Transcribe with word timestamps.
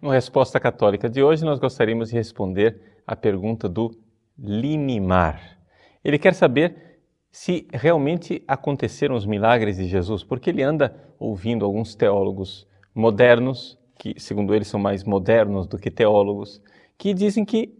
No 0.00 0.10
Resposta 0.10 0.58
Católica 0.58 1.10
de 1.10 1.22
hoje, 1.22 1.44
nós 1.44 1.58
gostaríamos 1.58 2.08
de 2.08 2.14
responder 2.14 2.80
a 3.06 3.14
pergunta 3.14 3.68
do 3.68 3.90
Linimar. 4.38 5.58
Ele 6.02 6.18
quer 6.18 6.32
saber 6.32 7.00
se 7.30 7.68
realmente 7.72 8.42
aconteceram 8.48 9.14
os 9.14 9.26
milagres 9.26 9.76
de 9.76 9.86
Jesus, 9.86 10.24
porque 10.24 10.48
ele 10.48 10.62
anda 10.62 10.96
ouvindo 11.18 11.64
alguns 11.64 11.94
teólogos 11.94 12.66
modernos, 12.98 13.78
que 13.96 14.18
segundo 14.18 14.52
ele 14.52 14.64
são 14.64 14.80
mais 14.80 15.04
modernos 15.04 15.68
do 15.68 15.78
que 15.78 15.88
teólogos, 15.88 16.60
que 16.98 17.14
dizem 17.14 17.44
que 17.44 17.78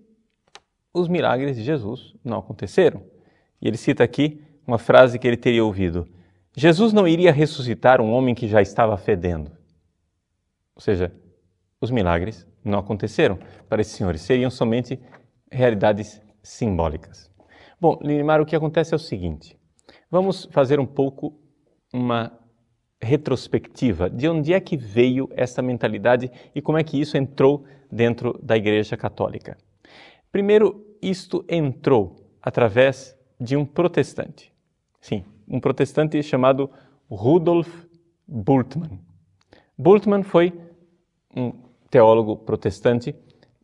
os 0.95 1.09
milagres 1.09 1.57
de 1.57 1.65
Jesus 1.65 2.15
não 2.25 2.39
aconteceram. 2.39 3.03
E 3.61 3.67
ele 3.67 3.77
cita 3.77 4.05
aqui 4.05 4.41
uma 4.65 4.79
frase 4.79 5.19
que 5.19 5.27
ele 5.27 5.37
teria 5.37 5.65
ouvido: 5.65 6.07
Jesus 6.57 6.93
não 6.93 7.07
iria 7.07 7.33
ressuscitar 7.33 8.01
um 8.01 8.13
homem 8.13 8.33
que 8.33 8.47
já 8.47 8.63
estava 8.63 8.97
fedendo. 8.97 9.51
Ou 10.77 10.81
seja, 10.81 11.13
os 11.81 11.91
milagres 11.91 12.47
não 12.65 12.79
aconteceram 12.79 13.41
para 13.69 13.81
esses 13.81 13.95
senhores, 13.95 14.21
seriam 14.21 14.51
somente 14.51 15.01
realidades 15.51 16.23
simbólicas. 16.45 17.29
Bom, 17.81 17.99
Linimar, 18.03 18.41
o 18.41 18.47
que 18.47 18.55
acontece 18.55 18.95
é 18.95 18.97
o 18.97 19.01
seguinte: 19.01 19.59
vamos 20.09 20.49
fazer 20.53 20.79
um 20.79 20.87
pouco 20.87 21.37
uma 21.93 22.39
retrospectiva 23.01 24.11
de 24.11 24.29
onde 24.29 24.53
é 24.53 24.61
que 24.61 24.77
veio 24.77 25.29
essa 25.33 25.63
mentalidade 25.63 26.31
e 26.55 26.61
como 26.61 26.79
é 26.79 26.85
que 26.85 27.01
isso 27.01 27.17
entrou 27.17 27.65
dentro 27.91 28.39
da 28.43 28.57
Igreja 28.57 28.97
Católica. 28.97 29.57
Primeiro, 30.31 30.85
isto 31.01 31.45
entrou 31.49 32.17
através 32.43 33.17
de 33.41 33.57
um 33.57 33.65
protestante. 33.65 34.53
Sim, 35.01 35.25
um 35.49 35.61
protestante 35.61 36.23
chamado 36.23 36.71
Rudolf 37.09 37.87
Bultmann. 38.27 39.01
Bultmann 39.77 40.23
foi 40.23 40.53
um 41.35 41.53
teólogo 41.89 42.37
protestante 42.37 43.15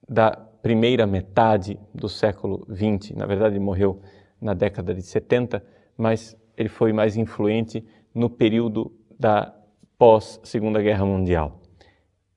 da 0.08 0.30
primeira 0.30 1.06
metade 1.06 1.78
do 1.92 2.08
século 2.08 2.67
XX. 2.73 3.17
Na 3.17 3.27
verdade, 3.27 3.56
ele 3.56 3.64
morreu 3.64 4.01
na 4.41 4.55
década 4.55 4.95
de 4.95 5.03
70, 5.03 5.62
mas 5.97 6.36
ele 6.56 6.69
foi 6.69 6.92
mais 6.92 7.17
influente 7.17 7.84
no 8.14 8.30
período 8.30 8.92
da 9.19 9.55
pós-Segunda 9.98 10.83
Guerra 10.83 11.05
Mundial. 11.05 11.61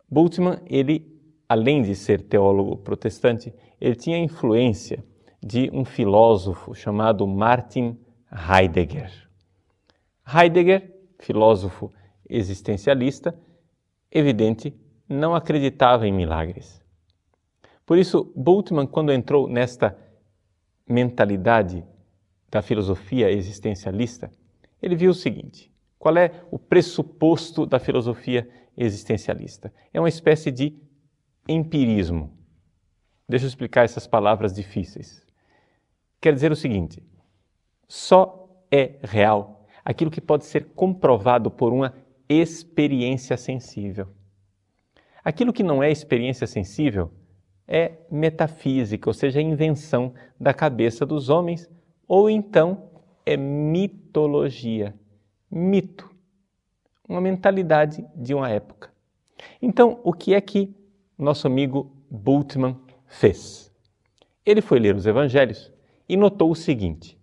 Bultmann, 0.10 0.60
ele, 0.68 1.06
além 1.50 1.82
de 1.82 1.96
ser 1.96 2.22
teólogo 2.22 2.78
protestante, 2.78 3.54
ele 3.80 3.96
tinha 3.96 4.18
influência 4.18 5.04
de 5.44 5.70
um 5.74 5.84
filósofo 5.84 6.74
chamado 6.74 7.28
Martin 7.28 7.98
Heidegger. 8.32 9.12
Heidegger, 10.26 10.94
filósofo 11.20 11.92
existencialista, 12.30 13.38
evidente 14.12 14.76
não 15.08 15.36
acreditava 15.36 16.08
em 16.08 16.12
milagres. 16.12 16.82
Por 17.86 17.98
isso, 17.98 18.32
Bultmann, 18.36 18.88
quando 18.88 19.14
entrou 19.14 19.48
nesta 19.48 19.98
mentalidade 20.88 21.86
da 22.50 22.62
filosofia 22.62 23.32
existencialista, 23.32 24.30
ele 24.82 24.96
viu 24.96 25.12
o 25.12 25.16
seguinte: 25.16 25.72
qual 25.98 26.18
é 26.18 26.44
o 26.52 26.60
pressuposto 26.60 27.66
da 27.66 27.80
filosofia 27.80 28.50
existencialista? 28.76 29.74
É 29.94 30.00
uma 30.00 30.10
espécie 30.10 30.52
de 30.52 30.78
empirismo. 31.48 32.38
Deixa 33.28 33.46
eu 33.46 33.50
explicar 33.50 33.84
essas 33.84 34.08
palavras 34.08 34.54
difíceis. 34.54 35.26
Quer 36.22 36.34
dizer 36.34 36.52
o 36.52 36.56
seguinte: 36.56 37.04
só 37.88 38.50
é 38.72 39.00
real 39.04 39.66
aquilo 39.84 40.12
que 40.12 40.22
pode 40.22 40.46
ser 40.46 40.66
comprovado 40.76 41.50
por 41.50 41.72
uma 41.74 41.94
experiência 42.30 43.38
sensível. 43.38 44.10
Aquilo 45.24 45.54
que 45.54 45.64
não 45.64 45.82
é 45.82 45.92
experiência 45.92 46.46
sensível 46.46 47.12
é 47.68 47.94
metafísica, 48.10 49.10
ou 49.10 49.14
seja, 49.14 49.40
é 49.40 49.44
invenção 49.44 50.14
da 50.40 50.54
cabeça 50.54 51.06
dos 51.06 51.30
homens, 51.30 51.70
ou 52.08 52.30
então 52.30 52.90
é 53.26 53.36
mitologia, 53.36 54.94
mito, 55.50 56.10
uma 57.08 57.22
mentalidade 57.22 58.06
de 58.16 58.34
uma 58.34 58.50
época. 58.50 58.92
Então, 59.62 60.00
o 60.04 60.14
que 60.14 60.34
é 60.34 60.42
que 60.42 60.76
nosso 61.18 61.48
amigo 61.48 61.92
Bultmann 62.10 62.78
fez? 63.06 63.72
Ele 64.46 64.62
foi 64.62 64.80
ler 64.80 64.96
os 64.96 65.06
evangelhos 65.06 65.72
e 66.08 66.16
notou 66.16 66.52
o 66.52 66.56
seguinte: 66.56 67.18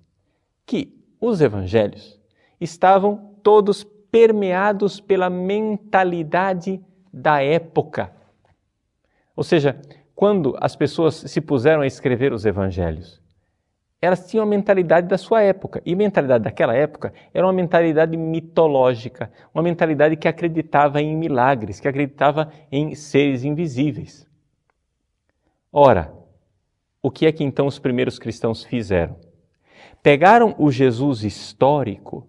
que 0.67 0.95
os 1.21 1.41
evangelhos 1.41 2.21
estavam 2.61 3.35
todos 3.43 3.85
permeados 4.11 5.01
pela 5.01 5.29
mentalidade 5.29 6.81
da 7.13 7.43
época. 7.43 8.13
Ou 9.37 9.43
seja, 9.43 9.81
quando 10.15 10.57
as 10.61 10.77
pessoas 10.77 11.15
se 11.15 11.41
puseram 11.41 11.83
a 11.83 11.87
escrever 11.87 12.33
os 12.33 12.47
evangelhos, 12.47 13.21
elas 14.05 14.27
tinham 14.27 14.43
a 14.43 14.47
mentalidade 14.47 15.09
da 15.09 15.17
sua 15.17 15.43
época. 15.43 15.81
E 15.85 15.95
a 15.95 15.97
mentalidade 15.97 16.45
daquela 16.45 16.75
época 16.75 17.13
era 17.33 17.47
uma 17.47 17.53
mentalidade 17.53 18.17
mitológica, 18.17 19.31
uma 19.55 19.63
mentalidade 19.63 20.17
que 20.17 20.29
acreditava 20.29 21.01
em 21.01 21.17
milagres, 21.17 21.81
que 21.81 21.89
acreditava 21.89 22.53
em 22.71 22.95
seres 22.95 23.45
invisíveis. 23.45 24.27
Ora, 25.73 26.13
o 27.03 27.11
que 27.11 27.27
é 27.27 27.33
que 27.33 27.43
então 27.43 27.67
os 27.67 27.79
primeiros 27.79 28.19
cristãos 28.19 28.63
fizeram? 28.63 29.17
Pegaram 30.03 30.55
o 30.59 30.71
Jesus 30.71 31.25
histórico 31.25 32.29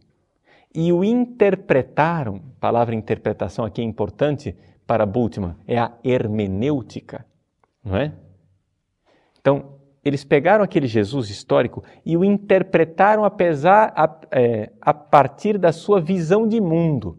e 0.74 0.94
o 0.94 1.04
interpretaram, 1.04 2.42
palavra 2.60 2.96
interpretação 2.96 3.66
aqui 3.66 3.82
é 3.82 3.84
importante, 3.84 4.56
para 4.88 5.06
Bultmann 5.06 5.56
é 5.68 5.78
a 5.78 5.92
hermenêutica, 6.04 7.26
não 7.84 7.98
é? 7.98 8.14
Então, 9.42 9.75
eles 10.06 10.24
pegaram 10.24 10.64
aquele 10.64 10.86
Jesus 10.86 11.32
histórico 11.32 11.84
e 12.06 12.16
o 12.16 12.24
interpretaram 12.24 13.26
apesar, 13.26 13.92
a, 13.96 14.20
é, 14.32 14.72
a 14.80 14.94
partir 14.94 15.58
da 15.58 15.72
sua 15.72 16.00
visão 16.00 16.48
de 16.48 16.62
mundo. 16.62 17.18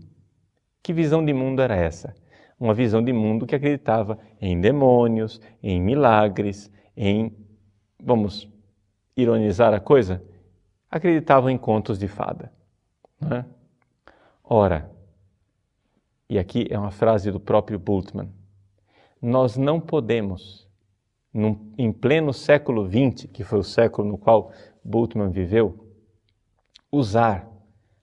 Que 0.80 0.92
visão 0.92 1.24
de 1.24 1.32
mundo 1.32 1.60
era 1.60 1.74
essa? 1.74 2.14
Uma 2.58 2.72
visão 2.72 3.02
de 3.02 3.12
mundo 3.12 3.44
que 3.44 3.56
acreditava 3.56 4.18
em 4.40 4.60
demônios, 4.60 5.40
em 5.60 5.80
milagres, 5.80 6.70
em, 6.96 7.36
vamos 8.00 8.48
ironizar 9.16 9.74
a 9.74 9.80
coisa, 9.80 10.22
acreditavam 10.88 11.50
em 11.50 11.58
contos 11.58 11.98
de 11.98 12.06
fada. 12.06 12.52
É? 13.30 13.44
Ora, 14.44 14.88
e 16.30 16.38
aqui 16.38 16.68
é 16.70 16.78
uma 16.78 16.92
frase 16.92 17.32
do 17.32 17.40
próprio 17.40 17.80
Bultmann, 17.80 18.30
nós 19.20 19.56
não 19.56 19.80
podemos, 19.80 20.65
num, 21.36 21.72
em 21.76 21.92
pleno 21.92 22.32
século 22.32 22.88
XX, 22.88 23.26
que 23.30 23.44
foi 23.44 23.58
o 23.58 23.64
século 23.64 24.08
no 24.08 24.16
qual 24.16 24.50
Bultmann 24.82 25.30
viveu, 25.30 25.92
usar 26.90 27.46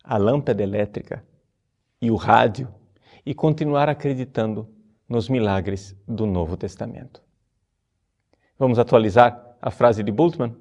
a 0.04 0.18
lâmpada 0.18 0.62
elétrica 0.62 1.26
e 2.00 2.12
o 2.12 2.16
rádio 2.16 2.68
e 3.26 3.34
continuar 3.34 3.90
acreditando 3.90 4.70
nos 5.10 5.30
milagres 5.30 5.96
do 6.08 6.28
Novo 6.28 6.56
Testamento. 6.56 7.24
Vamos 8.60 8.78
atualizar 8.78 9.58
a 9.60 9.72
frase 9.72 10.04
de 10.04 10.12
Bultmann? 10.12 10.56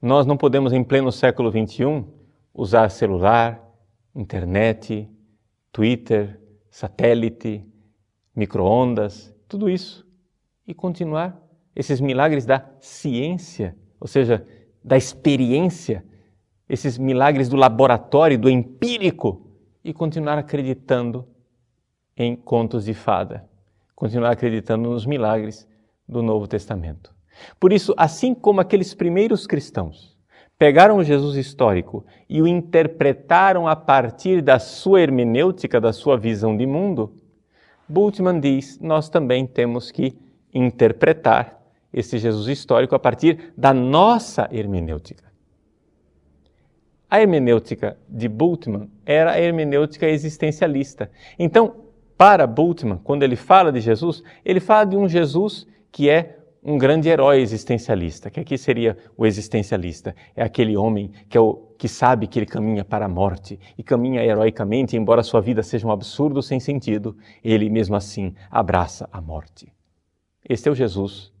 Nós 0.00 0.24
não 0.24 0.36
podemos, 0.36 0.72
em 0.72 0.82
pleno 0.82 1.12
século 1.12 1.50
XXI, 1.50 2.06
usar 2.54 2.88
celular, 2.88 3.62
internet, 4.14 5.06
Twitter, 5.70 6.40
satélite, 6.70 7.62
microondas, 8.34 9.34
tudo 9.46 9.68
isso. 9.68 10.08
E 10.66 10.72
continuar 10.72 11.49
esses 11.74 12.00
milagres 12.00 12.44
da 12.44 12.64
ciência, 12.80 13.76
ou 14.00 14.06
seja, 14.06 14.46
da 14.82 14.96
experiência, 14.96 16.04
esses 16.68 16.98
milagres 16.98 17.48
do 17.48 17.56
laboratório, 17.56 18.38
do 18.38 18.48
empírico, 18.48 19.46
e 19.84 19.92
continuar 19.92 20.38
acreditando 20.38 21.26
em 22.16 22.36
contos 22.36 22.84
de 22.84 22.94
fada, 22.94 23.48
continuar 23.94 24.30
acreditando 24.30 24.90
nos 24.90 25.06
milagres 25.06 25.66
do 26.06 26.22
Novo 26.22 26.46
Testamento. 26.46 27.14
Por 27.58 27.72
isso, 27.72 27.94
assim 27.96 28.34
como 28.34 28.60
aqueles 28.60 28.92
primeiros 28.92 29.46
cristãos 29.46 30.18
pegaram 30.58 30.98
o 30.98 31.04
Jesus 31.04 31.36
histórico 31.36 32.04
e 32.28 32.42
o 32.42 32.46
interpretaram 32.46 33.66
a 33.66 33.74
partir 33.74 34.42
da 34.42 34.58
sua 34.58 35.00
hermenêutica, 35.00 35.80
da 35.80 35.92
sua 35.92 36.18
visão 36.18 36.54
de 36.54 36.66
mundo, 36.66 37.14
Bultmann 37.88 38.38
diz: 38.38 38.78
nós 38.78 39.08
também 39.08 39.46
temos 39.46 39.90
que 39.90 40.16
interpretar 40.52 41.59
esse 41.92 42.18
Jesus 42.18 42.46
histórico 42.48 42.94
a 42.94 42.98
partir 42.98 43.52
da 43.56 43.74
nossa 43.74 44.48
hermenêutica. 44.50 45.30
A 47.10 47.20
hermenêutica 47.20 47.98
de 48.08 48.28
Bultmann 48.28 48.88
era 49.04 49.32
a 49.32 49.40
hermenêutica 49.40 50.06
existencialista. 50.06 51.10
Então, 51.38 51.74
para 52.16 52.46
Bultmann, 52.46 53.00
quando 53.02 53.24
ele 53.24 53.34
fala 53.34 53.72
de 53.72 53.80
Jesus, 53.80 54.22
ele 54.44 54.60
fala 54.60 54.84
de 54.84 54.96
um 54.96 55.08
Jesus 55.08 55.66
que 55.90 56.08
é 56.08 56.36
um 56.62 56.76
grande 56.76 57.08
herói 57.08 57.40
existencialista, 57.40 58.30
que 58.30 58.38
aqui 58.38 58.56
seria 58.56 58.96
o 59.16 59.26
existencialista. 59.26 60.14
É 60.36 60.42
aquele 60.42 60.76
homem 60.76 61.10
que, 61.28 61.36
é 61.36 61.40
o, 61.40 61.54
que 61.78 61.88
sabe 61.88 62.26
que 62.26 62.38
ele 62.38 62.46
caminha 62.46 62.84
para 62.84 63.06
a 63.06 63.08
morte 63.08 63.58
e 63.76 63.82
caminha 63.82 64.22
heroicamente, 64.22 64.96
embora 64.96 65.22
sua 65.22 65.40
vida 65.40 65.62
seja 65.62 65.86
um 65.86 65.90
absurdo 65.90 66.42
sem 66.42 66.60
sentido, 66.60 67.16
ele 67.42 67.68
mesmo 67.70 67.96
assim 67.96 68.34
abraça 68.50 69.08
a 69.10 69.20
morte. 69.20 69.72
Este 70.48 70.68
é 70.68 70.72
o 70.72 70.74
Jesus 70.74 71.32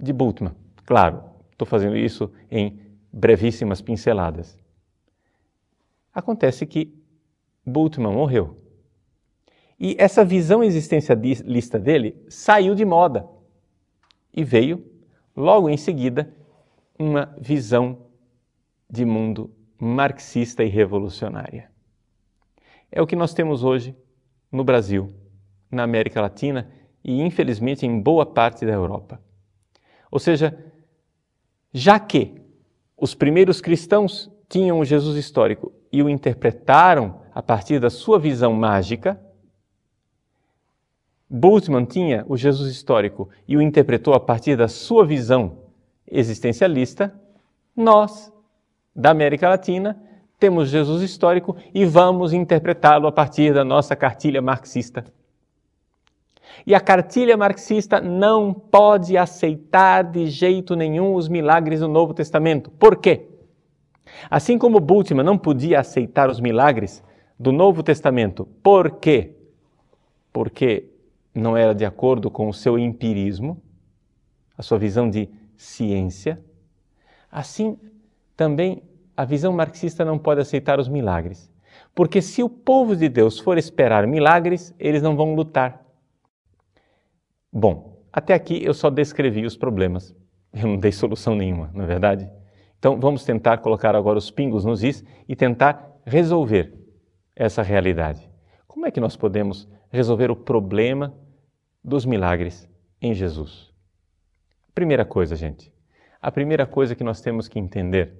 de 0.00 0.12
Bultmann. 0.12 0.54
Claro, 0.84 1.22
estou 1.52 1.66
fazendo 1.66 1.96
isso 1.96 2.32
em 2.50 2.78
brevíssimas 3.12 3.80
pinceladas. 3.80 4.58
Acontece 6.12 6.66
que 6.66 6.92
Bultmann 7.64 8.14
morreu. 8.14 8.56
E 9.78 9.96
essa 9.98 10.24
visão 10.24 10.62
existencialista 10.62 11.78
dele 11.78 12.22
saiu 12.28 12.74
de 12.74 12.84
moda 12.84 13.26
e 14.32 14.44
veio, 14.44 14.84
logo 15.34 15.68
em 15.68 15.76
seguida, 15.76 16.34
uma 16.98 17.34
visão 17.38 18.06
de 18.88 19.04
mundo 19.04 19.50
marxista 19.78 20.62
e 20.62 20.68
revolucionária. 20.68 21.70
É 22.92 23.00
o 23.00 23.06
que 23.06 23.16
nós 23.16 23.32
temos 23.32 23.64
hoje 23.64 23.96
no 24.52 24.64
Brasil, 24.64 25.14
na 25.70 25.84
América 25.84 26.20
Latina 26.20 26.70
e, 27.02 27.22
infelizmente, 27.22 27.86
em 27.86 28.00
boa 28.00 28.26
parte 28.26 28.66
da 28.66 28.72
Europa. 28.72 29.22
Ou 30.10 30.18
seja, 30.18 30.56
já 31.72 31.98
que 31.98 32.34
os 32.96 33.14
primeiros 33.14 33.60
cristãos 33.60 34.30
tinham 34.48 34.80
o 34.80 34.84
Jesus 34.84 35.16
histórico 35.16 35.72
e 35.92 36.02
o 36.02 36.08
interpretaram 36.08 37.20
a 37.34 37.42
partir 37.42 37.78
da 37.78 37.88
sua 37.88 38.18
visão 38.18 38.52
mágica, 38.52 39.20
Bultmann 41.28 41.84
tinha 41.84 42.24
o 42.28 42.36
Jesus 42.36 42.70
histórico 42.70 43.28
e 43.46 43.56
o 43.56 43.62
interpretou 43.62 44.14
a 44.14 44.20
partir 44.20 44.56
da 44.56 44.66
sua 44.66 45.06
visão 45.06 45.58
existencialista, 46.10 47.14
nós, 47.76 48.32
da 48.94 49.10
América 49.10 49.48
Latina, 49.48 49.96
temos 50.40 50.70
Jesus 50.70 51.02
histórico 51.02 51.56
e 51.72 51.84
vamos 51.84 52.32
interpretá-lo 52.32 53.06
a 53.06 53.12
partir 53.12 53.54
da 53.54 53.64
nossa 53.64 53.94
cartilha 53.94 54.42
marxista. 54.42 55.04
E 56.66 56.74
a 56.74 56.80
cartilha 56.80 57.36
marxista 57.36 58.00
não 58.00 58.52
pode 58.52 59.16
aceitar 59.16 60.04
de 60.04 60.26
jeito 60.26 60.74
nenhum 60.76 61.14
os 61.14 61.28
milagres 61.28 61.80
do 61.80 61.88
Novo 61.88 62.12
Testamento. 62.12 62.70
Por 62.70 62.96
quê? 62.96 63.26
Assim 64.28 64.58
como 64.58 64.80
Bultmann 64.80 65.24
não 65.24 65.38
podia 65.38 65.80
aceitar 65.80 66.28
os 66.28 66.40
milagres 66.40 67.02
do 67.38 67.52
Novo 67.52 67.82
Testamento. 67.82 68.46
Por 68.62 68.92
quê? 68.92 69.34
Porque 70.32 70.90
não 71.34 71.56
era 71.56 71.74
de 71.74 71.84
acordo 71.84 72.30
com 72.30 72.48
o 72.48 72.54
seu 72.54 72.78
empirismo, 72.78 73.62
a 74.56 74.62
sua 74.62 74.78
visão 74.78 75.08
de 75.08 75.28
ciência, 75.56 76.40
assim 77.30 77.78
também 78.36 78.82
a 79.16 79.24
visão 79.24 79.52
marxista 79.52 80.04
não 80.04 80.18
pode 80.18 80.40
aceitar 80.40 80.80
os 80.80 80.88
milagres. 80.88 81.50
Porque 81.94 82.22
se 82.22 82.42
o 82.42 82.48
povo 82.48 82.96
de 82.96 83.08
Deus 83.08 83.38
for 83.38 83.58
esperar 83.58 84.06
milagres, 84.06 84.74
eles 84.78 85.02
não 85.02 85.16
vão 85.16 85.34
lutar. 85.34 85.79
Bom, 87.52 88.02
até 88.12 88.34
aqui 88.34 88.64
eu 88.64 88.74
só 88.74 88.90
descrevi 88.90 89.44
os 89.44 89.56
problemas. 89.56 90.14
Eu 90.52 90.66
não 90.66 90.76
dei 90.76 90.92
solução 90.92 91.34
nenhuma, 91.34 91.70
não 91.72 91.84
é 91.84 91.86
verdade? 91.86 92.30
Então 92.78 92.98
vamos 92.98 93.24
tentar 93.24 93.58
colocar 93.58 93.94
agora 93.94 94.18
os 94.18 94.30
pingos 94.30 94.64
nos 94.64 94.82
is 94.82 95.04
e 95.28 95.36
tentar 95.36 96.00
resolver 96.04 96.74
essa 97.36 97.62
realidade. 97.62 98.28
Como 98.66 98.86
é 98.86 98.90
que 98.90 99.00
nós 99.00 99.16
podemos 99.16 99.68
resolver 99.90 100.30
o 100.30 100.36
problema 100.36 101.14
dos 101.82 102.04
milagres 102.04 102.68
em 103.00 103.12
Jesus. 103.14 103.72
Primeira 104.74 105.04
coisa, 105.04 105.34
gente, 105.34 105.72
a 106.20 106.30
primeira 106.30 106.66
coisa 106.66 106.94
que 106.94 107.04
nós 107.04 107.20
temos 107.20 107.48
que 107.48 107.58
entender 107.58 108.14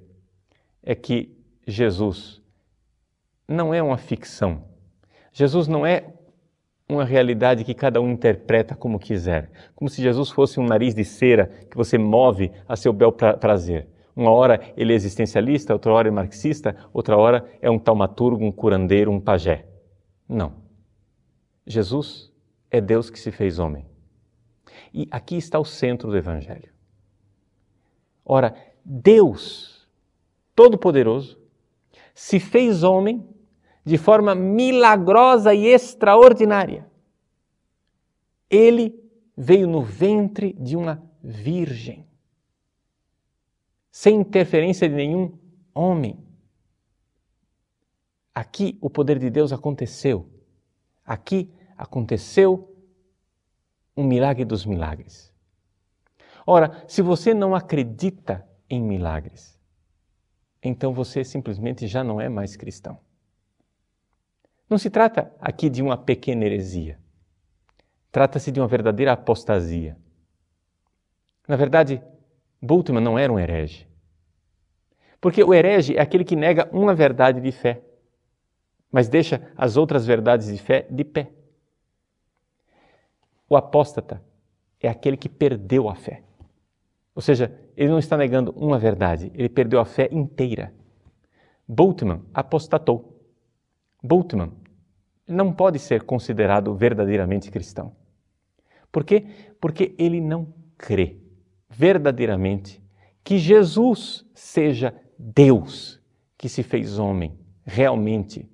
é 0.82 0.94
que 0.94 1.36
Jesus 1.66 2.42
não 3.46 3.72
é 3.72 3.82
uma 3.82 3.98
ficção. 3.98 4.64
Jesus 5.32 5.68
não 5.68 5.86
é 5.86 6.14
uma 6.90 7.04
realidade 7.04 7.64
que 7.64 7.72
cada 7.72 8.00
um 8.00 8.10
interpreta 8.10 8.74
como 8.74 8.98
quiser, 8.98 9.50
como 9.76 9.88
se 9.88 10.02
Jesus 10.02 10.30
fosse 10.30 10.58
um 10.58 10.64
nariz 10.64 10.94
de 10.94 11.04
cera 11.04 11.46
que 11.70 11.76
você 11.76 11.96
move 11.96 12.50
a 12.68 12.76
seu 12.76 12.92
bel 12.92 13.12
prazer. 13.12 13.88
Uma 14.14 14.32
hora 14.32 14.60
ele 14.76 14.92
é 14.92 14.96
existencialista, 14.96 15.72
outra 15.72 15.92
hora 15.92 16.08
é 16.08 16.10
marxista, 16.10 16.76
outra 16.92 17.16
hora 17.16 17.48
é 17.62 17.70
um 17.70 17.78
taumaturgo, 17.78 18.44
um 18.44 18.50
curandeiro, 18.50 19.10
um 19.10 19.20
pajé. 19.20 19.66
Não. 20.28 20.54
Jesus 21.64 22.32
é 22.70 22.80
Deus 22.80 23.08
que 23.08 23.18
se 23.18 23.30
fez 23.30 23.58
homem. 23.58 23.86
E 24.92 25.06
aqui 25.10 25.36
está 25.36 25.58
o 25.58 25.64
centro 25.64 26.10
do 26.10 26.16
Evangelho. 26.16 26.72
Ora, 28.24 28.54
Deus 28.84 29.88
Todo-Poderoso 30.56 31.38
se 32.14 32.40
fez 32.40 32.82
homem 32.82 33.26
de 33.84 33.96
forma 33.96 34.34
milagrosa 34.34 35.54
e 35.54 35.66
extraordinária. 35.66 36.88
Ele 38.48 39.00
veio 39.36 39.66
no 39.66 39.82
ventre 39.82 40.52
de 40.54 40.76
uma 40.76 41.02
virgem, 41.22 42.06
sem 43.90 44.16
interferência 44.16 44.88
de 44.88 44.94
nenhum 44.94 45.38
homem. 45.74 46.18
Aqui 48.34 48.78
o 48.80 48.88
poder 48.88 49.18
de 49.18 49.30
Deus 49.30 49.52
aconteceu. 49.52 50.28
Aqui 51.04 51.52
aconteceu 51.76 52.74
um 53.96 54.04
milagre 54.04 54.44
dos 54.44 54.64
milagres. 54.64 55.32
Ora, 56.46 56.84
se 56.88 57.02
você 57.02 57.34
não 57.34 57.54
acredita 57.54 58.46
em 58.68 58.80
milagres, 58.80 59.58
então 60.62 60.92
você 60.92 61.24
simplesmente 61.24 61.86
já 61.86 62.02
não 62.04 62.20
é 62.20 62.28
mais 62.28 62.56
cristão. 62.56 62.98
Não 64.70 64.78
se 64.78 64.88
trata 64.88 65.34
aqui 65.40 65.68
de 65.68 65.82
uma 65.82 65.98
pequena 65.98 66.44
heresia. 66.44 66.96
Trata-se 68.12 68.52
de 68.52 68.60
uma 68.60 68.68
verdadeira 68.68 69.12
apostasia. 69.12 69.96
Na 71.48 71.56
verdade, 71.56 72.00
Bultmann 72.62 73.02
não 73.02 73.18
era 73.18 73.32
um 73.32 73.38
herege. 73.38 73.88
Porque 75.20 75.42
o 75.42 75.52
herege 75.52 75.96
é 75.96 76.00
aquele 76.00 76.24
que 76.24 76.36
nega 76.36 76.68
uma 76.72 76.94
verdade 76.94 77.40
de 77.40 77.50
fé, 77.50 77.82
mas 78.92 79.08
deixa 79.08 79.52
as 79.56 79.76
outras 79.76 80.06
verdades 80.06 80.46
de 80.46 80.58
fé 80.58 80.86
de 80.88 81.02
pé. 81.02 81.32
O 83.48 83.56
apóstata 83.56 84.22
é 84.78 84.88
aquele 84.88 85.16
que 85.16 85.28
perdeu 85.28 85.88
a 85.88 85.96
fé. 85.96 86.22
Ou 87.12 87.20
seja, 87.20 87.52
ele 87.76 87.90
não 87.90 87.98
está 87.98 88.16
negando 88.16 88.52
uma 88.52 88.78
verdade, 88.78 89.32
ele 89.34 89.48
perdeu 89.48 89.80
a 89.80 89.84
fé 89.84 90.08
inteira. 90.12 90.72
Bultmann 91.66 92.22
apostatou. 92.32 93.20
Bultmann 94.02 94.59
não 95.32 95.52
pode 95.52 95.78
ser 95.78 96.02
considerado 96.02 96.74
verdadeiramente 96.74 97.50
cristão. 97.50 97.94
Por 98.90 99.04
quê? 99.04 99.26
Porque 99.60 99.94
ele 99.98 100.20
não 100.20 100.52
crê 100.76 101.16
verdadeiramente 101.68 102.82
que 103.22 103.38
Jesus 103.38 104.24
seja 104.34 104.94
Deus 105.18 106.00
que 106.36 106.48
se 106.48 106.62
fez 106.62 106.98
homem, 106.98 107.38
realmente, 107.64 108.50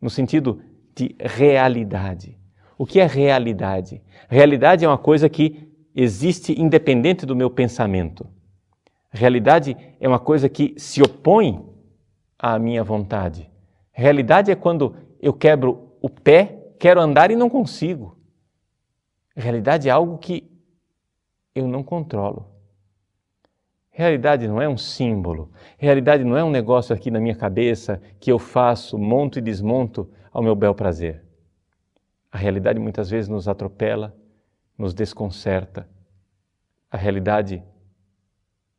no 0.00 0.08
sentido 0.08 0.62
de 0.94 1.14
realidade. 1.20 2.38
O 2.78 2.86
que 2.86 3.00
é 3.00 3.06
realidade? 3.06 4.02
Realidade 4.28 4.84
é 4.84 4.88
uma 4.88 4.98
coisa 4.98 5.28
que 5.28 5.70
existe 5.94 6.58
independente 6.60 7.24
do 7.24 7.36
meu 7.36 7.50
pensamento. 7.50 8.26
Realidade 9.10 9.76
é 10.00 10.08
uma 10.08 10.18
coisa 10.18 10.48
que 10.48 10.74
se 10.78 11.02
opõe 11.02 11.64
à 12.38 12.58
minha 12.58 12.82
vontade. 12.82 13.50
Realidade 13.92 14.50
é 14.50 14.54
quando 14.54 14.94
eu 15.26 15.32
quebro 15.32 15.92
o 16.00 16.08
pé, 16.08 16.56
quero 16.78 17.00
andar 17.00 17.32
e 17.32 17.36
não 17.36 17.50
consigo. 17.50 18.16
Realidade 19.34 19.88
é 19.88 19.90
algo 19.90 20.18
que 20.18 20.48
eu 21.52 21.66
não 21.66 21.82
controlo. 21.82 22.46
Realidade 23.90 24.46
não 24.46 24.62
é 24.62 24.68
um 24.68 24.76
símbolo. 24.76 25.50
Realidade 25.76 26.22
não 26.22 26.36
é 26.36 26.44
um 26.44 26.50
negócio 26.50 26.94
aqui 26.94 27.10
na 27.10 27.18
minha 27.18 27.34
cabeça 27.34 28.00
que 28.20 28.30
eu 28.30 28.38
faço, 28.38 28.96
monto 28.96 29.40
e 29.40 29.42
desmonto 29.42 30.08
ao 30.32 30.44
meu 30.44 30.54
bel 30.54 30.76
prazer. 30.76 31.24
A 32.30 32.38
realidade 32.38 32.78
muitas 32.78 33.10
vezes 33.10 33.28
nos 33.28 33.48
atropela, 33.48 34.16
nos 34.78 34.94
desconcerta. 34.94 35.88
A 36.88 36.96
realidade 36.96 37.64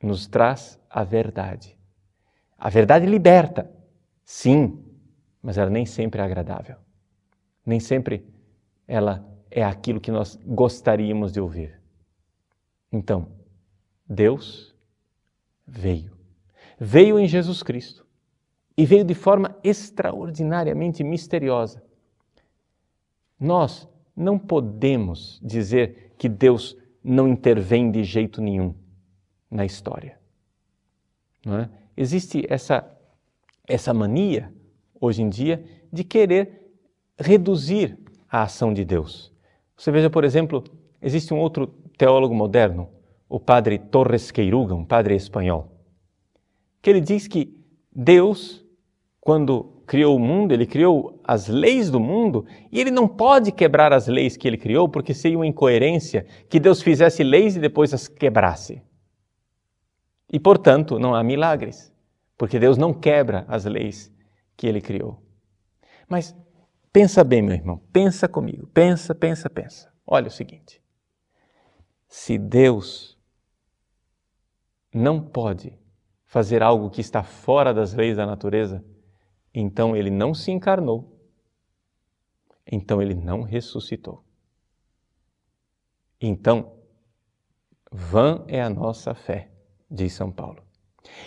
nos 0.02 0.28
traz 0.28 0.80
a 0.90 1.04
verdade. 1.04 1.78
A 2.58 2.70
verdade 2.70 3.06
liberta, 3.06 3.70
sim, 4.24 4.87
mas 5.48 5.58
ela 5.58 5.70
nem 5.70 5.86
sempre 5.86 6.20
é 6.20 6.26
agradável. 6.26 6.76
Nem 7.66 7.80
sempre 7.80 8.28
ela 8.86 9.26
é 9.50 9.64
aquilo 9.64 10.02
que 10.02 10.12
nós 10.12 10.38
gostaríamos 10.46 11.32
de 11.32 11.40
ouvir. 11.40 11.80
Então, 12.92 13.30
Deus 14.06 14.76
veio. 15.66 16.12
Veio 16.78 17.18
em 17.18 17.30
Jesus 17.30 17.64
Cristo 17.64 18.06
e 18.76 18.86
veio 18.86 19.06
de 19.06 19.14
forma 19.14 19.58
extraordinariamente 19.64 21.02
misteriosa 21.02 21.82
Nós 23.40 23.88
não 24.14 24.38
podemos 24.38 25.40
dizer 25.42 26.14
que 26.18 26.28
Deus 26.28 26.78
não 27.02 27.26
intervém 27.26 27.90
de 27.90 28.04
jeito 28.04 28.42
nenhum 28.42 28.76
na 29.50 29.64
história. 29.64 30.20
É? 31.46 31.70
Existe 31.96 32.46
essa, 32.50 32.86
essa 33.66 33.94
mania, 33.94 34.54
hoje 35.00 35.22
em 35.22 35.30
dia, 35.30 35.64
de 35.92 36.04
querer 36.04 36.68
reduzir 37.18 37.98
a 38.30 38.44
ação 38.44 38.74
de 38.74 38.84
Deus. 38.84 39.34
Você 39.76 39.92
veja, 39.92 40.10
por 40.10 40.24
exemplo, 40.24 40.64
existe 41.02 41.34
um 41.34 41.40
outro 41.40 41.68
teólogo 41.98 42.34
moderno, 42.34 42.90
o 43.30 43.40
padre 43.40 43.78
Torres 43.78 44.32
Queiruga, 44.32 44.76
um 44.76 44.86
padre 44.86 45.16
espanhol, 45.16 45.72
que 46.82 46.90
ele 46.90 47.02
diz 47.02 47.28
que 47.28 47.56
Deus, 47.94 48.64
quando 49.20 49.82
criou 49.88 50.16
o 50.16 50.20
mundo, 50.20 50.52
ele 50.52 50.66
criou 50.66 51.20
as 51.24 51.48
leis 51.48 51.90
do 51.90 52.00
mundo 52.00 52.46
e 52.72 52.80
ele 52.80 52.92
não 52.92 53.08
pode 53.08 53.52
quebrar 53.52 53.94
as 53.94 54.08
leis 54.08 54.36
que 54.36 54.48
ele 54.48 54.58
criou 54.58 54.88
porque 54.88 55.14
seria 55.14 55.38
uma 55.38 55.48
incoerência 55.48 56.26
que 56.50 56.60
Deus 56.60 56.82
fizesse 56.82 57.24
leis 57.24 57.56
e 57.56 57.60
depois 57.60 57.94
as 57.94 58.08
quebrasse. 58.08 58.82
E, 60.32 60.40
portanto, 60.40 61.00
não 61.00 61.16
há 61.16 61.24
milagres, 61.24 61.92
porque 62.38 62.60
Deus 62.60 62.78
não 62.78 62.94
quebra 62.94 63.46
as 63.48 63.64
leis 63.64 64.12
que 64.58 64.66
ele 64.66 64.82
criou. 64.82 65.24
Mas 66.10 66.36
pensa 66.92 67.24
bem, 67.24 67.44
meu 67.44 67.54
irmão, 67.54 67.78
pensa 67.94 68.28
comigo, 68.28 68.66
pensa, 68.74 69.14
pensa, 69.14 69.50
pensa. 69.50 69.94
Olha 70.06 70.28
o 70.28 70.32
seguinte: 70.32 70.82
se 72.08 72.38
Deus 72.38 73.18
não 74.94 75.22
pode 75.22 75.78
fazer 76.26 76.64
algo 76.64 76.90
que 76.90 77.02
está 77.02 77.22
fora 77.22 77.74
das 77.74 77.94
leis 77.94 78.18
da 78.18 78.26
natureza, 78.26 78.84
então 79.54 79.96
ele 79.96 80.10
não 80.10 80.34
se 80.34 80.52
encarnou, 80.52 81.22
então 82.66 83.02
ele 83.02 83.14
não 83.14 83.44
ressuscitou. 83.44 84.24
Então, 86.20 86.74
vã 87.92 88.44
é 88.48 88.62
a 88.62 88.70
nossa 88.70 89.14
fé, 89.14 89.52
diz 89.90 90.14
São 90.14 90.32
Paulo. 90.32 90.64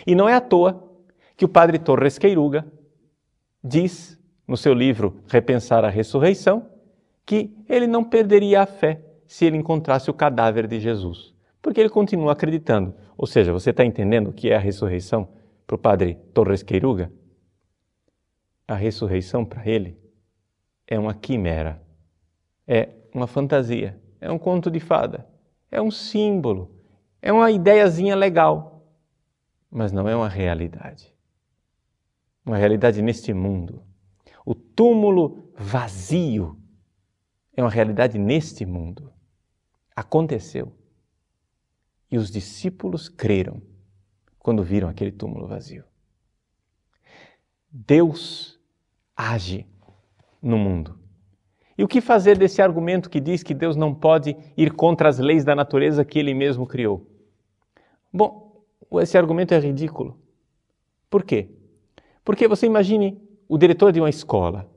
E 0.05 0.13
não 0.13 0.27
é 0.27 0.35
à 0.35 0.41
toa 0.41 0.91
que 1.37 1.45
o 1.45 1.49
padre 1.49 1.79
Torres 1.79 2.17
Queiruga 2.17 2.69
diz 3.63 4.19
no 4.47 4.57
seu 4.57 4.73
livro 4.73 5.21
Repensar 5.27 5.85
a 5.85 5.89
Ressurreição 5.89 6.67
que 7.25 7.55
ele 7.69 7.87
não 7.87 8.03
perderia 8.03 8.61
a 8.61 8.65
fé 8.65 9.01
se 9.27 9.45
ele 9.45 9.57
encontrasse 9.57 10.09
o 10.09 10.13
cadáver 10.13 10.67
de 10.67 10.79
Jesus, 10.79 11.33
porque 11.61 11.79
ele 11.79 11.89
continua 11.89 12.33
acreditando. 12.33 12.93
Ou 13.17 13.25
seja, 13.25 13.53
você 13.53 13.69
está 13.69 13.85
entendendo 13.85 14.29
o 14.29 14.33
que 14.33 14.49
é 14.49 14.55
a 14.55 14.59
ressurreição 14.59 15.27
para 15.65 15.75
o 15.75 15.79
padre 15.79 16.17
Torres 16.33 16.63
Queiruga? 16.63 17.11
a 18.71 18.75
ressurreição 18.75 19.43
para 19.43 19.67
ele 19.67 19.97
é 20.87 20.97
uma 20.97 21.13
quimera, 21.13 21.81
é 22.65 22.89
uma 23.13 23.27
fantasia, 23.27 23.99
é 24.19 24.31
um 24.31 24.39
conto 24.39 24.71
de 24.71 24.79
fada, 24.79 25.27
é 25.69 25.81
um 25.81 25.91
símbolo, 25.91 26.71
é 27.21 27.33
uma 27.33 27.51
ideiazinha 27.51 28.15
legal, 28.15 28.85
mas 29.69 29.91
não 29.91 30.07
é 30.07 30.15
uma 30.15 30.29
realidade. 30.29 31.10
Uma 32.45 32.57
realidade 32.57 33.01
neste 33.01 33.33
mundo. 33.33 33.83
O 34.45 34.55
túmulo 34.55 35.51
vazio 35.55 36.57
é 37.55 37.61
uma 37.61 37.69
realidade 37.69 38.17
neste 38.17 38.65
mundo. 38.65 39.11
Aconteceu. 39.95 40.73
E 42.09 42.17
os 42.17 42.31
discípulos 42.31 43.07
creram 43.07 43.61
quando 44.39 44.63
viram 44.63 44.89
aquele 44.89 45.11
túmulo 45.11 45.47
vazio. 45.47 45.83
Deus 47.71 48.59
age 49.15 49.67
no 50.41 50.57
mundo. 50.57 50.99
E 51.77 51.83
o 51.83 51.87
que 51.87 52.01
fazer 52.01 52.37
desse 52.37 52.61
argumento 52.61 53.09
que 53.09 53.19
diz 53.19 53.43
que 53.43 53.53
Deus 53.53 53.75
não 53.75 53.93
pode 53.93 54.35
ir 54.57 54.73
contra 54.73 55.07
as 55.07 55.19
leis 55.19 55.43
da 55.43 55.55
natureza 55.55 56.03
que 56.03 56.19
ele 56.19 56.33
mesmo 56.33 56.67
criou? 56.67 57.07
Bom, 58.11 58.61
esse 58.99 59.17
argumento 59.17 59.53
é 59.53 59.59
ridículo. 59.59 60.19
Por 61.09 61.23
quê? 61.23 61.49
Porque 62.23 62.47
você 62.47 62.65
imagine 62.65 63.19
o 63.47 63.57
diretor 63.57 63.91
de 63.91 63.99
uma 63.99 64.09
escola 64.09 64.69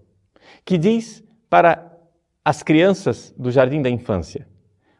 que 0.65 0.79
diz 0.79 1.23
para 1.49 1.93
as 2.45 2.63
crianças 2.63 3.35
do 3.39 3.51
jardim 3.51 3.81
da 3.81 3.91
infância: 3.91 4.47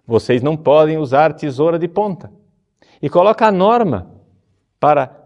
vocês 0.07 0.43
não 0.43 0.57
podem 0.57 0.99
usar 0.99 1.35
tesoura 1.35 1.79
de 1.79 1.89
ponta. 1.89 2.33
E 3.01 3.09
coloca 3.09 3.47
a 3.47 3.53
norma 3.53 4.11
para 4.79 5.25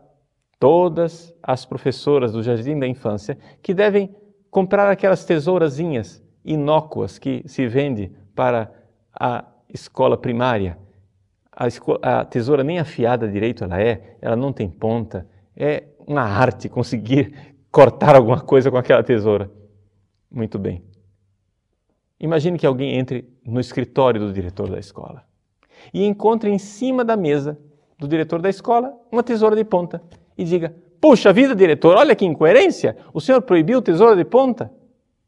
todas 0.58 1.34
as 1.42 1.64
professoras 1.64 2.32
do 2.32 2.42
jardim 2.42 2.78
da 2.78 2.86
infância 2.86 3.38
que 3.62 3.72
devem 3.72 4.14
comprar 4.50 4.90
aquelas 4.90 5.24
tesourazinhas 5.24 6.22
inócuas 6.44 7.18
que 7.18 7.42
se 7.46 7.66
vende 7.66 8.10
para 8.34 8.72
a 9.12 9.44
escola 9.68 10.16
primária. 10.16 10.78
A, 11.52 11.66
a, 12.02 12.24
tesoura 12.24 12.64
nem 12.64 12.78
afiada 12.78 13.28
direito 13.28 13.64
ela 13.64 13.80
é, 13.80 14.16
ela 14.20 14.36
não 14.36 14.52
tem 14.52 14.68
ponta. 14.68 15.26
É 15.56 15.84
uma 16.08 16.22
arte 16.22 16.68
conseguir 16.68 17.56
cortar 17.70 18.16
alguma 18.16 18.40
coisa 18.40 18.70
com 18.70 18.78
aquela 18.78 19.02
tesoura. 19.02 19.50
Muito 20.30 20.58
bem. 20.58 20.82
Imagine 22.18 22.58
que 22.58 22.66
alguém 22.66 22.98
entre 22.98 23.28
no 23.44 23.60
escritório 23.60 24.20
do 24.20 24.32
diretor 24.32 24.70
da 24.70 24.78
escola 24.78 25.24
e 25.92 26.04
encontre 26.04 26.50
em 26.50 26.58
cima 26.58 27.04
da 27.04 27.16
mesa 27.16 27.58
do 27.98 28.08
diretor 28.08 28.40
da 28.40 28.48
escola 28.48 28.92
uma 29.12 29.22
tesoura 29.22 29.54
de 29.54 29.64
ponta 29.64 30.02
e 30.36 30.44
diga: 30.44 30.74
Puxa 31.00 31.32
vida, 31.32 31.54
diretor, 31.54 31.96
olha 31.96 32.16
que 32.16 32.24
incoerência! 32.24 32.96
O 33.12 33.20
senhor 33.20 33.42
proibiu 33.42 33.82
tesoura 33.82 34.16
de 34.16 34.24
ponta? 34.24 34.72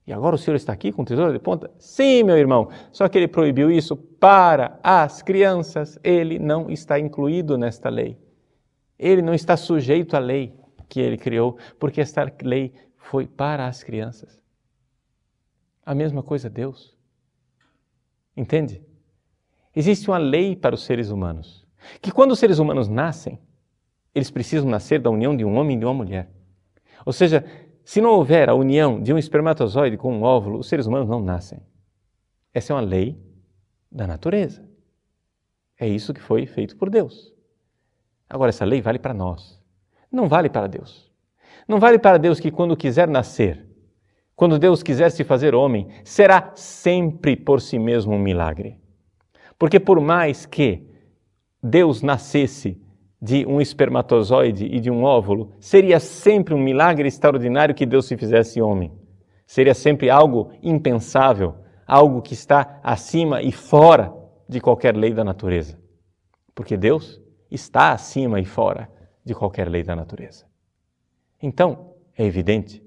E 0.07 0.13
agora 0.13 0.35
o 0.35 0.39
senhor 0.39 0.57
está 0.57 0.73
aqui 0.73 0.91
com 0.91 1.05
tesoura 1.05 1.33
de 1.33 1.39
ponta? 1.39 1.71
Sim, 1.79 2.25
meu 2.25 2.37
irmão, 2.37 2.69
só 2.91 3.07
que 3.07 3.19
ele 3.19 3.29
proibiu 3.29 3.71
isso 3.71 3.95
para 3.97 4.81
as 4.83 5.23
crianças. 5.23 5.99
Ele 6.03 6.39
não 6.39 6.69
está 6.71 6.99
incluído 6.99 7.57
nesta 7.57 7.89
lei. 7.89 8.19
Ele 8.99 9.23
não 9.23 9.33
está 9.33 9.57
sujeito 9.57 10.17
à 10.17 10.19
lei 10.19 10.60
que 10.91 11.01
ele 11.01 11.17
criou, 11.17 11.57
porque 11.79 12.01
esta 12.01 12.31
lei 12.43 12.75
foi 12.97 13.27
para 13.27 13.67
as 13.67 13.83
crianças. 13.83 14.43
A 15.87 15.95
mesma 15.95 16.23
coisa 16.23 16.51
Deus. 16.51 16.99
Entende? 18.37 18.83
Existe 19.75 20.11
uma 20.11 20.19
lei 20.19 20.57
para 20.57 20.75
os 20.75 20.83
seres 20.83 21.11
humanos, 21.11 21.67
que 22.03 22.11
quando 22.11 22.33
os 22.33 22.39
seres 22.39 22.59
humanos 22.59 22.89
nascem, 22.89 23.39
eles 24.13 24.31
precisam 24.31 24.69
nascer 24.69 25.01
da 25.01 25.09
união 25.09 25.37
de 25.37 25.45
um 25.45 25.57
homem 25.57 25.77
e 25.77 25.79
de 25.79 25.85
uma 25.87 25.95
mulher. 25.95 26.29
Ou 27.07 27.13
seja, 27.13 27.45
se 27.85 28.01
não 28.01 28.11
houver 28.11 28.51
a 28.51 28.55
união 28.55 29.01
de 29.01 29.13
um 29.13 29.19
espermatozoide 29.19 29.97
com 29.97 30.13
um 30.13 30.23
óvulo, 30.23 30.59
os 30.59 30.69
seres 30.69 30.87
humanos 30.87 31.09
não 31.09 31.21
nascem. 31.21 31.61
Essa 32.53 32.73
é 32.73 32.77
uma 32.77 32.83
lei 32.83 33.17
da 33.91 34.07
natureza. 34.09 34.69
É 35.79 35.89
isso 35.89 36.13
que 36.13 36.21
foi 36.21 36.47
feito 36.47 36.77
por 36.77 36.91
Deus. 36.91 37.33
Agora, 38.29 38.51
essa 38.51 38.65
lei 38.65 38.83
vale 38.83 38.99
para 38.99 39.15
nós. 39.15 39.60
Não 40.11 40.29
vale 40.29 40.49
para 40.49 40.67
Deus. 40.67 41.11
Não 41.69 41.79
vale 41.79 41.99
para 41.99 42.19
Deus 42.19 42.41
que, 42.41 42.51
quando 42.51 42.77
quiser 42.77 43.07
nascer, 43.07 43.67
quando 44.35 44.59
Deus 44.59 44.83
quiser 44.83 45.11
se 45.11 45.23
fazer 45.23 45.55
homem, 45.55 45.89
será 46.03 46.53
sempre 46.55 47.37
por 47.37 47.61
si 47.61 47.79
mesmo 47.79 48.15
um 48.15 48.19
milagre. 48.19 48.79
Porque, 49.59 49.79
por 49.79 50.01
mais 50.01 50.47
que 50.47 50.89
Deus 51.63 52.03
nascesse 52.03 52.81
de 53.23 53.47
um 53.47 53.61
espermatozoide 53.61 54.65
e 54.65 54.81
de 54.81 54.91
um 54.91 55.05
óvulo, 55.05 55.53
seria 55.61 56.01
sempre 56.01 56.55
um 56.55 56.59
milagre 56.59 57.07
extraordinário 57.07 57.75
que 57.75 57.85
Deus 57.85 58.07
se 58.07 58.17
fizesse 58.17 58.61
homem. 58.61 58.91
Seria 59.47 59.75
sempre 59.75 60.09
algo 60.09 60.51
impensável, 60.63 61.55
algo 61.87 62.23
que 62.23 62.33
está 62.33 62.81
acima 62.83 63.43
e 63.43 63.53
fora 63.53 64.13
de 64.49 64.61
qualquer 64.61 64.97
lei 64.97 65.13
da 65.13 65.23
natureza. 65.23 65.79
Porque 66.55 66.77
Deus 66.77 67.21
está 67.51 67.93
acima 67.93 68.41
e 68.41 68.45
fora 68.45 68.89
de 69.25 69.35
qualquer 69.35 69.69
lei 69.69 69.83
da 69.83 69.95
natureza. 69.95 70.47
Então, 71.43 71.95
é 72.17 72.25
evidente 72.25 72.83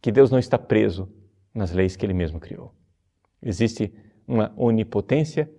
que 0.00 0.10
Deus 0.10 0.30
não 0.30 0.38
está 0.38 0.58
preso 0.58 1.08
nas 1.54 1.72
leis 1.72 1.96
que 1.96 2.04
ele 2.04 2.14
mesmo 2.14 2.40
criou. 2.40 2.74
Existe 3.40 3.92
uma 4.26 4.52
onipotência 4.56 5.50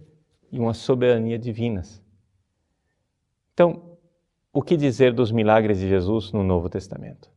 e 0.51 0.59
uma 0.59 0.73
soberania 0.73 1.37
divinas. 1.37 2.01
Então, 3.53 3.97
o 4.51 4.61
que 4.61 4.77
dizer 4.77 5.13
dos 5.13 5.31
milagres 5.31 5.79
de 5.79 5.87
Jesus 5.87 6.31
no 6.31 6.43
Novo 6.43 6.69
Testamento? 6.69 7.31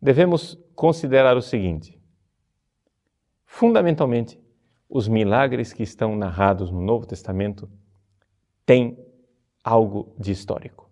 Devemos 0.00 0.58
considerar 0.74 1.36
o 1.36 1.42
seguinte: 1.42 2.00
fundamentalmente, 3.44 4.40
os 4.88 5.08
milagres 5.08 5.72
que 5.72 5.82
estão 5.82 6.16
narrados 6.16 6.70
no 6.70 6.80
Novo 6.80 7.06
Testamento 7.06 7.68
têm 8.64 8.98
algo 9.62 10.14
de 10.18 10.32
histórico. 10.32 10.87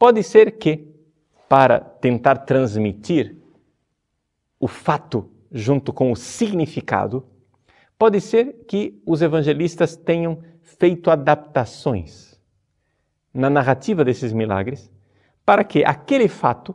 Pode 0.00 0.22
ser 0.22 0.52
que, 0.52 0.88
para 1.46 1.78
tentar 1.78 2.38
transmitir 2.38 3.36
o 4.58 4.66
fato 4.66 5.30
junto 5.52 5.92
com 5.92 6.10
o 6.10 6.16
significado, 6.16 7.26
pode 7.98 8.18
ser 8.18 8.64
que 8.66 8.98
os 9.04 9.20
evangelistas 9.20 9.96
tenham 9.96 10.42
feito 10.62 11.10
adaptações 11.10 12.40
na 13.34 13.50
narrativa 13.50 14.02
desses 14.02 14.32
milagres, 14.32 14.90
para 15.44 15.62
que 15.64 15.84
aquele 15.84 16.28
fato 16.28 16.74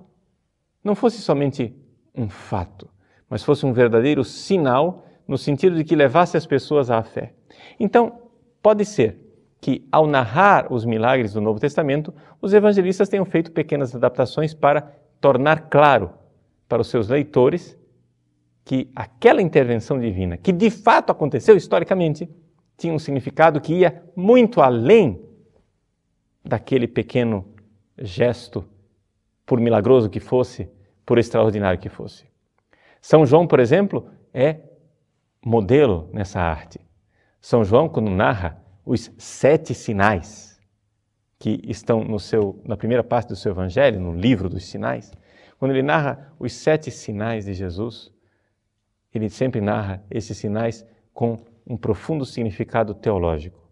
não 0.83 0.93
fosse 0.93 1.17
somente 1.17 1.75
um 2.13 2.29
fato, 2.29 2.87
mas 3.27 3.43
fosse 3.43 3.65
um 3.65 3.73
verdadeiro 3.73 4.23
sinal 4.23 5.03
no 5.27 5.35
sentido 5.35 5.75
de 5.77 5.83
que 5.83 5.95
levasse 5.95 6.37
as 6.37 6.45
pessoas 6.45 6.91
à 6.91 7.01
fé. 7.01 7.33
Então, 7.79 8.29
pode 8.61 8.85
ser 8.85 9.17
que, 9.65 9.83
ao 9.91 10.05
narrar 10.05 10.71
os 10.71 10.85
milagres 10.85 11.33
do 11.33 11.41
Novo 11.41 11.59
Testamento, 11.59 12.13
os 12.39 12.53
evangelistas 12.53 13.09
tenham 13.09 13.25
feito 13.25 13.51
pequenas 13.51 13.95
adaptações 13.95 14.53
para 14.53 14.93
tornar 15.19 15.71
claro 15.71 16.11
para 16.69 16.83
os 16.83 16.87
seus 16.87 17.09
leitores 17.09 17.75
que 18.63 18.91
aquela 18.95 19.41
intervenção 19.41 19.99
divina, 19.99 20.37
que 20.37 20.51
de 20.51 20.69
fato 20.69 21.11
aconteceu 21.11 21.57
historicamente, 21.57 22.29
tinha 22.77 22.93
um 22.93 22.99
significado 22.99 23.59
que 23.59 23.73
ia 23.73 24.03
muito 24.15 24.61
além 24.61 25.19
daquele 26.43 26.87
pequeno 26.87 27.43
gesto, 27.97 28.63
por 29.47 29.59
milagroso 29.59 30.11
que 30.11 30.19
fosse, 30.19 30.69
por 31.03 31.17
extraordinário 31.17 31.79
que 31.79 31.89
fosse. 31.89 32.27
São 33.01 33.25
João, 33.25 33.47
por 33.47 33.59
exemplo, 33.59 34.11
é 34.31 34.59
modelo 35.43 36.07
nessa 36.13 36.39
arte. 36.39 36.79
São 37.41 37.65
João, 37.65 37.89
quando 37.89 38.11
narra 38.11 38.63
os 38.85 39.11
sete 39.17 39.73
sinais 39.73 40.61
que 41.39 41.59
estão 41.65 42.03
no 42.03 42.19
seu, 42.19 42.61
na 42.65 42.77
primeira 42.77 43.03
parte 43.03 43.29
do 43.29 43.35
seu 43.35 43.51
evangelho, 43.51 43.99
no 43.99 44.15
livro 44.15 44.47
dos 44.47 44.65
sinais, 44.65 45.11
quando 45.57 45.71
ele 45.71 45.81
narra 45.81 46.33
os 46.39 46.53
sete 46.53 46.91
sinais 46.91 47.45
de 47.45 47.53
Jesus, 47.53 48.11
ele 49.13 49.29
sempre 49.29 49.61
narra 49.61 50.03
esses 50.11 50.37
sinais 50.37 50.85
com 51.13 51.43
um 51.65 51.77
profundo 51.77 52.25
significado 52.25 52.93
teológico. 52.93 53.65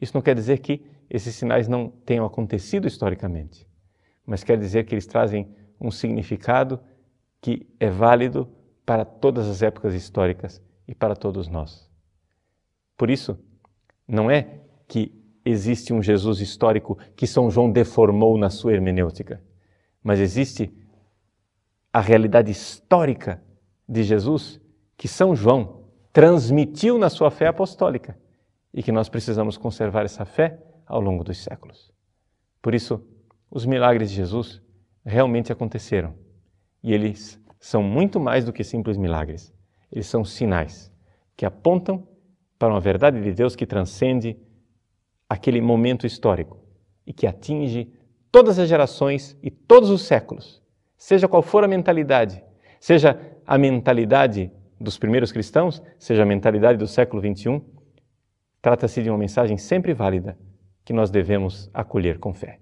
Isso 0.00 0.14
não 0.14 0.22
quer 0.22 0.34
dizer 0.34 0.58
que 0.58 0.84
esses 1.10 1.34
sinais 1.34 1.68
não 1.68 1.88
tenham 1.88 2.24
acontecido 2.24 2.88
historicamente, 2.88 3.68
mas 4.24 4.42
quer 4.42 4.56
dizer 4.58 4.84
que 4.84 4.94
eles 4.94 5.06
trazem 5.06 5.54
um 5.80 5.90
significado 5.90 6.80
que 7.40 7.66
é 7.78 7.90
válido 7.90 8.48
para 8.86 9.04
todas 9.04 9.48
as 9.48 9.62
épocas 9.62 9.94
históricas 9.94 10.62
e 10.88 10.94
para 10.94 11.14
todos 11.14 11.48
nós. 11.48 11.90
Por 12.96 13.10
isso, 13.10 13.38
não 14.06 14.30
é 14.30 14.60
que 14.86 15.12
existe 15.44 15.92
um 15.92 16.02
Jesus 16.02 16.40
histórico 16.40 16.98
que 17.16 17.26
São 17.26 17.50
João 17.50 17.70
deformou 17.70 18.38
na 18.38 18.50
sua 18.50 18.72
hermenêutica, 18.72 19.42
mas 20.02 20.20
existe 20.20 20.72
a 21.92 22.00
realidade 22.00 22.50
histórica 22.50 23.42
de 23.88 24.02
Jesus 24.02 24.60
que 24.96 25.06
São 25.06 25.34
João 25.34 25.84
transmitiu 26.12 26.98
na 26.98 27.10
sua 27.10 27.30
fé 27.30 27.48
apostólica 27.48 28.18
e 28.72 28.82
que 28.82 28.92
nós 28.92 29.08
precisamos 29.08 29.56
conservar 29.56 30.04
essa 30.04 30.24
fé 30.24 30.58
ao 30.86 31.00
longo 31.00 31.24
dos 31.24 31.38
séculos. 31.38 31.92
Por 32.60 32.74
isso, 32.74 33.04
os 33.50 33.66
milagres 33.66 34.10
de 34.10 34.16
Jesus 34.16 34.62
realmente 35.04 35.52
aconteceram 35.52 36.14
e 36.82 36.92
eles 36.92 37.40
são 37.60 37.82
muito 37.82 38.18
mais 38.20 38.44
do 38.44 38.52
que 38.52 38.64
simples 38.64 38.96
milagres. 38.96 39.54
Eles 39.90 40.06
são 40.06 40.24
sinais 40.24 40.92
que 41.36 41.46
apontam 41.46 42.06
para 42.58 42.72
uma 42.72 42.80
verdade 42.80 43.20
de 43.20 43.32
Deus 43.32 43.56
que 43.56 43.66
transcende 43.66 44.36
aquele 45.28 45.60
momento 45.60 46.06
histórico 46.06 46.58
e 47.06 47.12
que 47.12 47.26
atinge 47.26 47.92
todas 48.30 48.58
as 48.58 48.68
gerações 48.68 49.36
e 49.42 49.50
todos 49.50 49.90
os 49.90 50.02
séculos, 50.02 50.62
seja 50.96 51.28
qual 51.28 51.42
for 51.42 51.64
a 51.64 51.68
mentalidade, 51.68 52.42
seja 52.80 53.18
a 53.46 53.58
mentalidade 53.58 54.50
dos 54.80 54.98
primeiros 54.98 55.30
cristãos, 55.30 55.82
seja 55.98 56.22
a 56.22 56.26
mentalidade 56.26 56.78
do 56.78 56.86
século 56.86 57.22
XXI, 57.22 57.62
trata-se 58.60 59.02
de 59.02 59.10
uma 59.10 59.18
mensagem 59.18 59.56
sempre 59.56 59.92
válida 59.92 60.38
que 60.84 60.92
nós 60.92 61.10
devemos 61.10 61.70
acolher 61.72 62.18
com 62.18 62.34
fé. 62.34 62.58